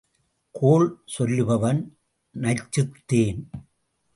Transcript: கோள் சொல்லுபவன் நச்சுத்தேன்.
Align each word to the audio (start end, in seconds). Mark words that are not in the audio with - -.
கோள் 0.51 1.01
சொல்லுபவன் 1.05 1.97
நச்சுத்தேன். 2.35 3.41